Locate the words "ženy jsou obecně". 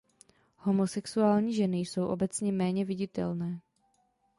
1.53-2.51